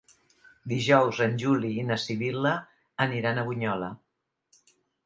[0.71, 2.55] Dijous en Juli i na Sibil·la
[3.09, 3.93] aniran a Bunyola.